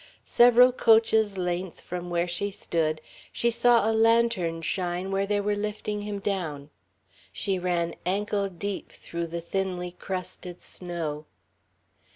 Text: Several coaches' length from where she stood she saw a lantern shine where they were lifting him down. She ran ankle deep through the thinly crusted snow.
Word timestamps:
Several 0.25 0.71
coaches' 0.71 1.37
length 1.37 1.79
from 1.79 2.09
where 2.09 2.27
she 2.27 2.49
stood 2.49 3.01
she 3.31 3.51
saw 3.51 3.87
a 3.87 3.93
lantern 3.93 4.63
shine 4.63 5.11
where 5.11 5.27
they 5.27 5.39
were 5.39 5.53
lifting 5.55 6.01
him 6.01 6.17
down. 6.17 6.71
She 7.31 7.59
ran 7.59 7.93
ankle 8.03 8.49
deep 8.49 8.91
through 8.91 9.27
the 9.27 9.41
thinly 9.41 9.91
crusted 9.91 10.59
snow. 10.59 11.27